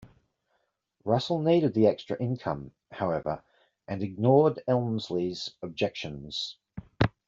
Russell 1.05 1.37
needed 1.43 1.75
the 1.75 1.85
extra 1.85 2.17
income, 2.19 2.71
however, 2.91 3.43
and 3.87 4.01
ignored 4.01 4.59
Elmsley's 4.67 5.51
objections. 5.61 6.57